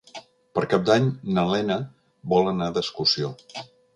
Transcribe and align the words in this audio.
Per 0.57 0.63
Cap 0.71 0.85
d'Any 0.87 1.09
na 1.35 1.43
Lena 1.51 1.77
vol 2.33 2.51
anar 2.53 2.73
d'excursió. 2.79 3.33